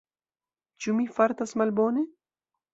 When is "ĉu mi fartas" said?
0.85-1.55